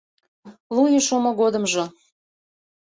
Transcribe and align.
Лу 0.75 0.83
ий 0.95 1.03
шумо 1.07 1.31
годымжо 1.39 1.85